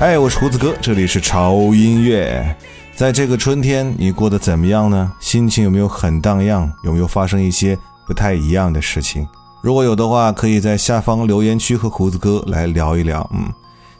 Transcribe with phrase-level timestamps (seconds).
[0.00, 2.56] 嗨，我是胡子哥，这里是潮音乐。
[2.96, 5.12] 在这个春天，你过得怎么样呢？
[5.20, 6.72] 心情有没有很荡漾？
[6.82, 9.28] 有没有发生一些不太一样的事情？
[9.60, 13.30] 如果有的话，可以在下方留言区和胡子哥来聊一聊。
[13.34, 13.52] 嗯，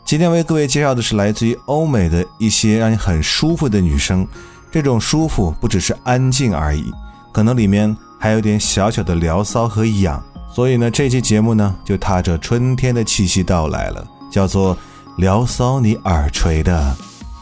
[0.02, 4.26] 今天为各位介绍的是来自于欧美的一些让你很舒服的女生。
[4.72, 6.90] 这种舒服不只是安静而已，
[7.30, 10.22] 可能里面还有点小小的撩骚和痒。
[10.50, 14.02] 所以呢，这期节目呢就踏着春天的气息到来了，
[14.32, 14.74] 叫做
[15.16, 16.96] “撩骚你耳垂的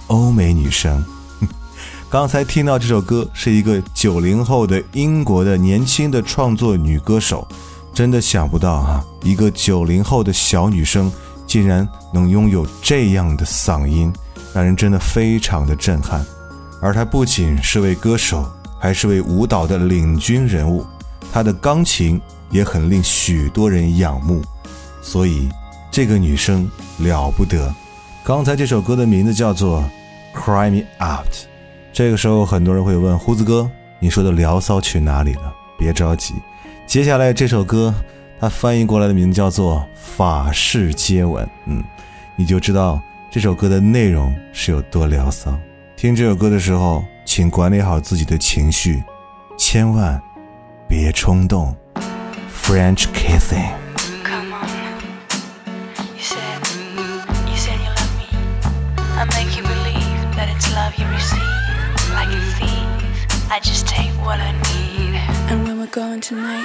[0.09, 1.05] 欧美女生”。
[2.11, 7.47] 刚才听到这首歌是一个九零后的英国的年轻的创作女歌手，
[7.93, 11.11] 真的想不到啊，一个九零后的小女生。
[11.47, 14.13] 竟然能拥有这样的嗓音，
[14.53, 16.23] 让人真的非常的震撼。
[16.79, 18.47] 而她不仅是位歌手，
[18.79, 20.85] 还是位舞蹈的领军人物。
[21.33, 24.43] 她的钢琴也很令许多人仰慕，
[25.01, 25.49] 所以
[25.99, 27.75] 这个女生了不得。
[28.23, 29.83] 刚才这首歌的名字叫做
[30.39, 31.27] 《Cry Me Out》。
[31.93, 33.69] 这个时候，很多人会问胡子哥
[33.99, 36.35] ：“你说的聊骚去哪里了？”别着急，
[36.87, 37.93] 接下来这首歌。
[38.39, 41.83] 它翻译过来的名字叫做《法式接吻》，嗯，
[42.37, 45.53] 你就知道这首歌的内容是有多聊骚。
[45.97, 49.03] 听这首歌的时候，请管理好自己的情绪，
[49.57, 50.23] 千万
[50.87, 51.75] 别冲动。
[52.63, 53.88] French kissing。
[64.29, 65.15] what I need.
[65.49, 66.63] And when we're going tonight,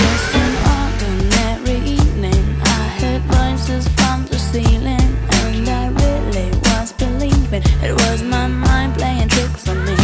[0.00, 2.42] just an ordinary evening.
[2.78, 5.10] I heard voices from the ceiling,
[5.42, 9.98] and I really was believing it was my mind playing tricks on me.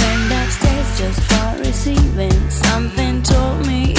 [0.00, 2.38] Went upstairs just for receiving.
[2.50, 3.97] Something told me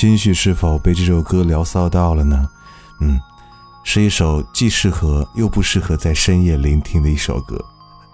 [0.00, 2.48] 心绪是否被这首歌聊骚到了呢？
[3.00, 3.20] 嗯，
[3.84, 7.62] 是一首既适合又不适合在深夜聆听的一首歌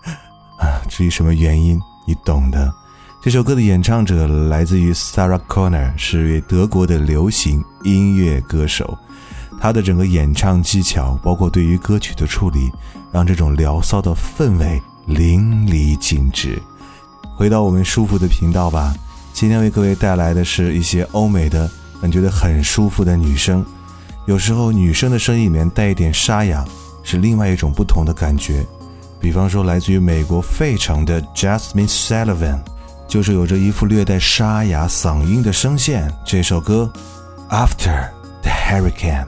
[0.58, 0.82] 啊。
[0.88, 2.74] 至于什么原因，你懂的。
[3.22, 8.98] 这首歌的演唱者来自于 Sarah Connor，是位德国的流行音乐歌手。
[9.60, 12.68] 他的整个演唱技巧，包括对于歌曲的处理，
[13.12, 16.60] 让这种聊骚的氛围淋漓尽致。
[17.36, 18.92] 回到我们舒服的频道吧，
[19.36, 23.62] 今天为各位带来的是一些欧美的，你觉得很舒服的女声。
[24.24, 26.64] 有时候女生的声音里面带一点沙哑，
[27.02, 28.64] 是另外一种不同的感觉。
[29.20, 32.60] 比方说，来自于美国费城的 Jasmine Sullivan，
[33.06, 36.10] 就是有着一副略带沙哑嗓音的声线。
[36.24, 36.90] 这首歌
[37.54, 38.08] 《After
[38.40, 39.26] the Hurricane》。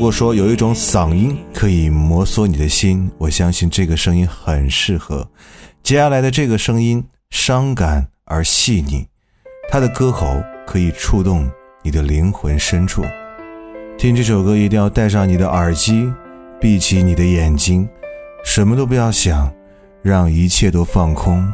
[0.00, 5.28] 如果说有一种嗓音可以摩挲你的心，我相信这个声音很适合。
[5.82, 9.06] 接下来的这个声音伤感而细腻，
[9.70, 11.46] 它的歌喉可以触动
[11.82, 13.04] 你的灵魂深处。
[13.98, 16.10] 听这首歌一定要戴上你的耳机，
[16.58, 17.86] 闭起你的眼睛，
[18.42, 19.52] 什么都不要想，
[20.00, 21.46] 让一切都放空，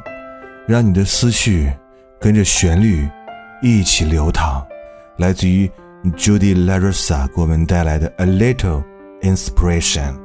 [0.69, 1.69] 让你的思绪
[2.21, 3.09] 跟着旋律
[3.61, 4.65] 一起流淌。
[5.17, 5.69] 来自于。
[6.16, 8.84] Judy LaRosa 给我们带来的《A Little
[9.22, 10.16] Inspiration》。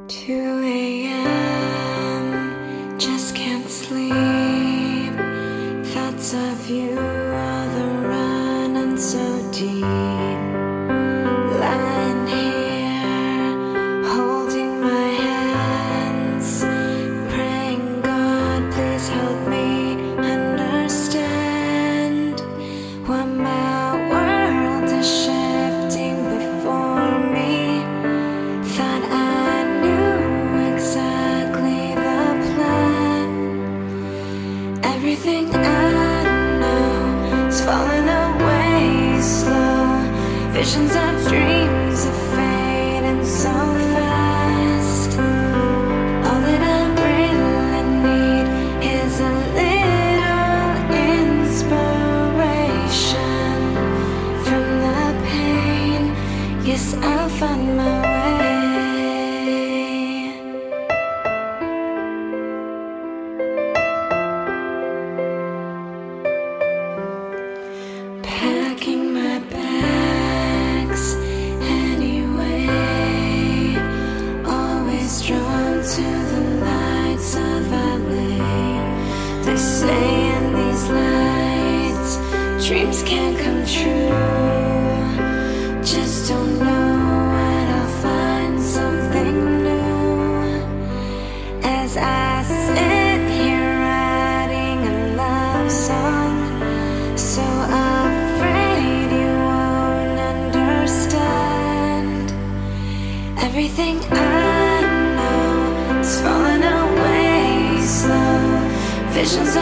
[109.22, 109.61] visions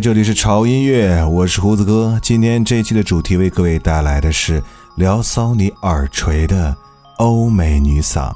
[0.00, 2.18] 这里是潮音乐，我是胡子哥。
[2.22, 4.62] 今天这期的主题为各位带来的是
[4.94, 6.74] 撩骚你耳垂的
[7.18, 8.32] 欧美女嗓。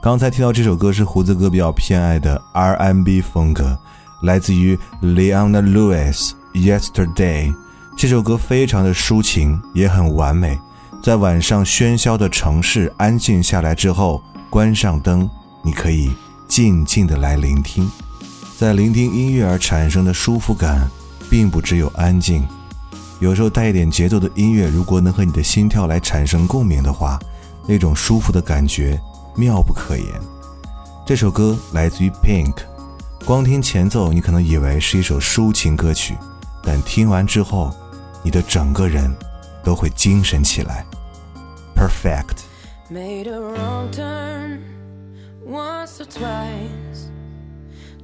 [0.00, 3.76] 刚才听到这首歌是胡子哥比较偏爱的 R&B 风格，
[4.22, 7.52] 来自于 Leona Lewis Yesterday。
[7.96, 10.56] 这首歌非常的抒情，也很完美。
[11.02, 15.28] 在晚上喧嚣的城市安静下来之后，关上灯，
[15.64, 16.12] 你可以
[16.46, 17.90] 静静的来聆听。
[18.62, 20.88] 在聆听音乐而产生的舒服感，
[21.28, 22.46] 并不只有安静，
[23.18, 27.18] 有时候带一点节奏的音乐，如果能和你的心跳来产生共鸣的话，
[27.66, 28.96] 那种舒服的感觉
[29.34, 30.06] 妙不可言。
[31.04, 32.54] 这首歌来自于 Pink，
[33.24, 36.16] 光听前奏，你可能以为是一首抒情歌曲，
[36.62, 37.74] 但听完之后，
[38.22, 39.12] 你的整个人
[39.64, 40.86] 都会精神起来。
[41.74, 42.44] Perfect。
[42.88, 44.60] Made a wrong turn,
[45.44, 47.11] once or twice.。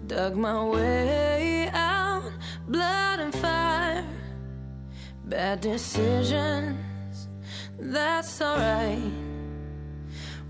[0.08, 2.32] Dug my way out,
[2.66, 4.06] blood and fire.
[5.26, 7.28] Bad decisions,
[7.78, 9.12] that's alright.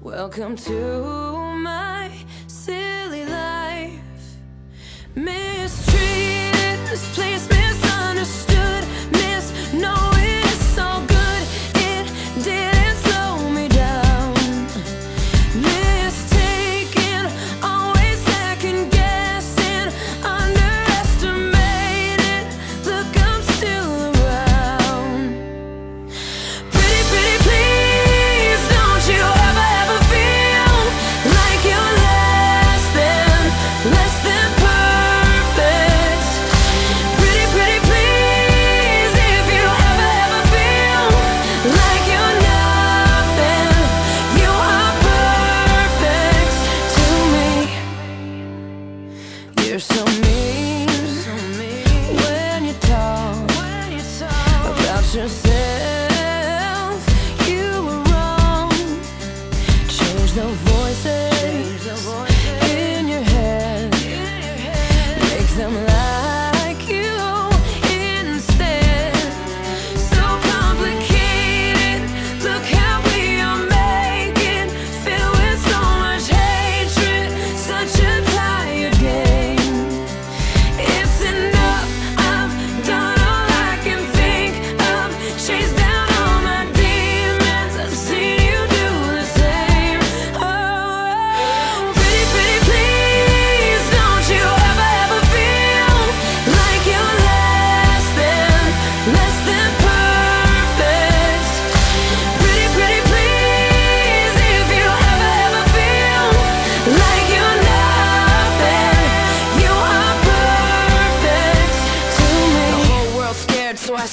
[0.01, 2.09] Welcome to my
[2.47, 4.01] silly life.
[5.17, 11.18] Mistreated, misplaced, misunderstood, misnowing it's so good.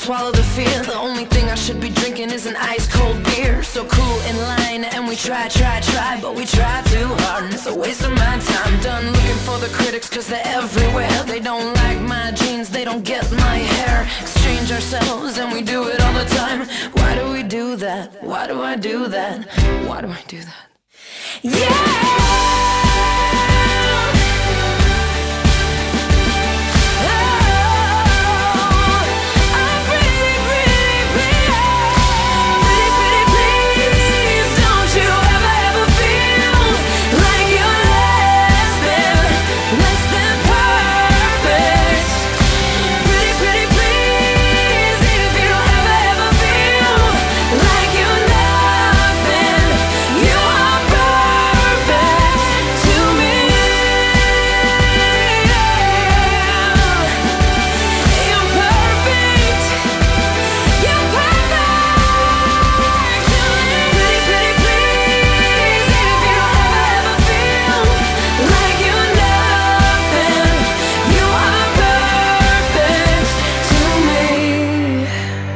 [0.06, 3.64] swallow the fear The only thing I should be drinking is an ice cold beer
[3.64, 7.54] So cool in line and we try, try, try But we try too hard and
[7.54, 11.40] it's a waste of my time Done looking for the critics cause they're everywhere They
[11.40, 16.00] don't like my jeans, they don't get my hair Exchange ourselves and we do it
[16.00, 16.60] all the time
[16.98, 18.24] Why do we do that?
[18.24, 19.48] Why do I do that?
[19.88, 20.66] Why do I do that?
[21.42, 22.06] Yeah!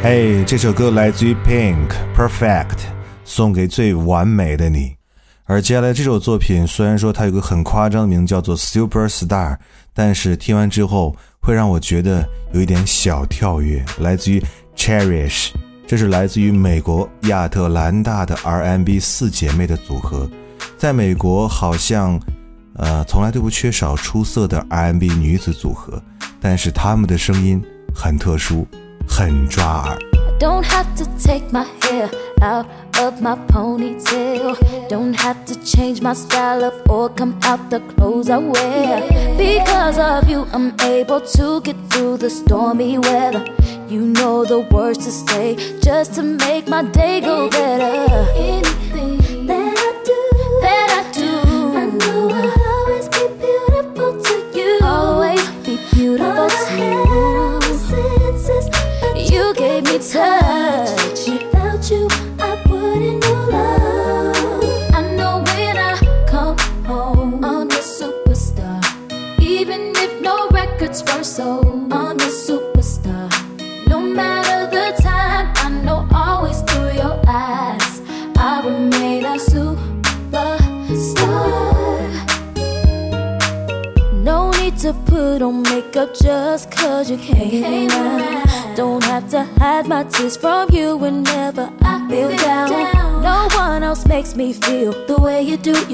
[0.10, 2.80] Hey，这首歌来自于 Pink Perfect，
[3.24, 4.95] 送给最完美的你。
[5.43, 9.58] 而接下来这首作品，虽然说它有个很夸张的名字叫做 Superstar，
[9.93, 13.86] 但是听完之后会让我觉得有一点小跳跃。
[14.00, 14.43] 来自于
[14.76, 15.52] Cherish，
[15.86, 20.28] 这是来自于美国亚特兰大的 R&B 四姐妹的组合。
[20.76, 22.19] 在美国，好像
[22.78, 26.02] 呃从来都不缺少出色的 R&B 女子组合，
[26.41, 28.67] 但是她们的声音很特殊。
[29.09, 30.14] 很抓耳。
[30.38, 32.11] Don't have to take my hair
[32.42, 32.66] out
[32.98, 34.57] of my ponytail.
[34.88, 39.37] Don't have to change my style up or come out the clothes I wear.
[39.38, 43.44] Because of you, I'm able to get through the stormy weather.
[43.88, 47.94] You know the words to say just to make my day go better.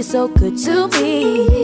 [0.06, 1.55] So good to me.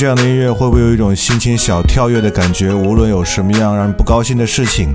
[0.00, 2.72] 这样的音乐，会不会有一种心情小跳跃的感觉？
[2.72, 4.94] 无论有什么样让人不高兴的事情，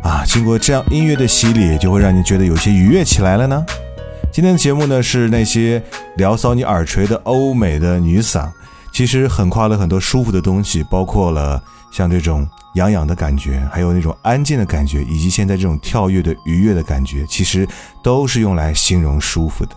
[0.00, 3.66] 啊，经过这样音乐的洗礼，就会让你觉得有些愉悦起来了呢？
[4.32, 5.82] 今天的节目呢，是那些
[6.18, 8.48] 聊骚你耳垂的欧美的女嗓，
[8.92, 17.66] 其实横跨了很多舒服的东西，包括了像这种痒痒的感觉，还有那种安静的感觉，以及现在这种跳跃的愉悦的感觉，其实
[18.04, 19.74] 都是用来形容舒服的。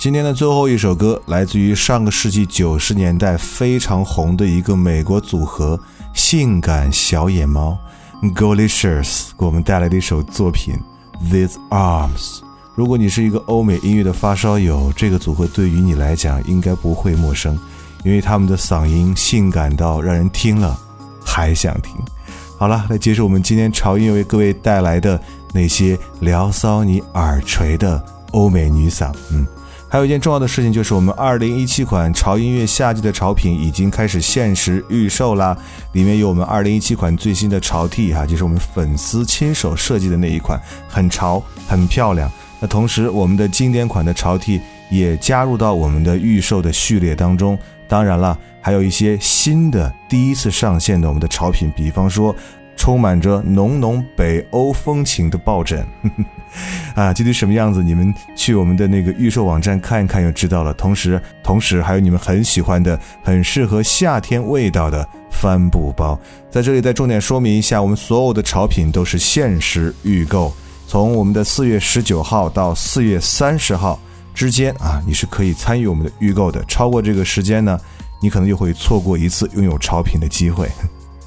[0.00, 5.78] 今天的最后一首歌来自于上个世纪九十年代非常红的一个美国组合——
[6.16, 7.76] 性感小野猫
[8.34, 10.74] （Golicious） 给我们带来的一首作品
[11.30, 12.38] 《These Arms》。
[12.74, 17.58] 如果你是一个欧美音乐的发烧友，这个组合对于你来讲应该不会陌生，
[18.02, 20.80] 因为他们的嗓音性感到让人听了
[21.22, 21.94] 还想听。
[22.56, 25.20] 好了，来结束我们今天潮音为各位带来的
[25.52, 29.12] 那些聊骚你耳垂的欧美女嗓。
[29.30, 29.46] 嗯，
[29.90, 35.56] 还有一件重要的事情就是，我们2017款潮音乐夏季的潮品已经开始限时预售啦，
[35.94, 42.30] 里面有我们2017款最新的潮 T 哈，就是我们粉丝亲手设计的那一款，很潮，很漂亮。
[42.60, 44.60] 那同时，我们的经典款的潮 T
[44.92, 47.58] 也加入到我们的预售的序列当中。
[47.88, 52.32] 当然了，还有一些新的第一次上线的我们的潮品，比方说
[52.80, 55.86] 充满着浓浓北欧风情的抱枕，
[56.96, 60.72] 啊，具体什么样子，你们去我们的那个预售网站看一看就知道了。
[60.72, 66.18] 同时，同时还有你们很喜欢的、很适合夏天味道的帆布包。
[66.50, 70.50] 在这里再重点说明一下，我们所有的潮品都是限时预购。
[70.86, 74.00] 从我们的四月十九号到四月三十号
[74.32, 76.64] 之间啊，你是可以参与我们的预购的。
[76.64, 77.78] 超过这个时间呢，
[78.22, 80.66] 你可能就会错过一次拥有潮品的机会。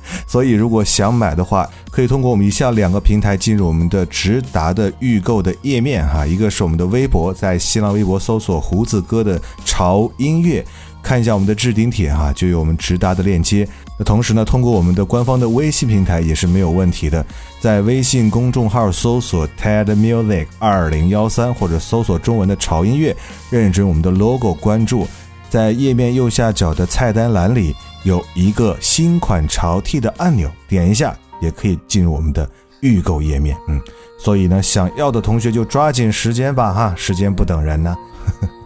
[0.28, 6.26] 所以，如果想买的话，可以通过我们以下两个平台进入我们的直达的预购的页面哈。
[6.26, 10.66] 一个是我们的微博，在新浪微博搜索“胡子哥的潮音乐”，
[11.02, 13.68] 看一下我们的置顶帖哈，就有我们直达的链接。
[13.98, 17.24] 那同时呢，通过我们的官方的微信平台也是没有问题的，
[17.60, 23.16] 在微信公众号搜索 TED Music 二零幺三，或者搜索中文的潮音乐，
[23.52, 25.08] 认准我们的 logo 关注，
[25.50, 32.50] 在页面右下角的菜单栏里有一个新款潮 T 的按钮，点一下也可以进入我们的
[32.82, 33.58] 预购页面。
[33.68, 33.82] 嗯，
[34.20, 37.96] 所以呢，想要的同学就抓紧时间吧哈，时间不等人呢。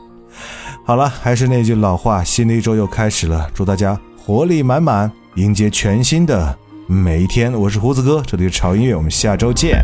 [0.84, 7.54] 好了，还是那句老话，新的一周又开始了，祝大家活力满满，迎接全新的每一天。
[7.54, 9.84] 我是胡子哥，这里是潮音乐，我们下周见。